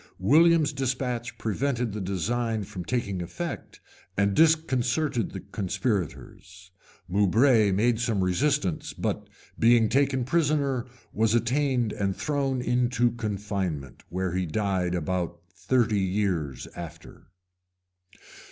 [0.17, 3.79] William's despatch prevented the design from taking effect,
[4.17, 6.71] and disconcerted the conspirators.
[7.07, 9.27] Moubray made some resistance; but
[9.59, 16.65] being taken prisoner, was attainted and thrown into confinement, where he died about thirty years
[16.75, 17.27] after.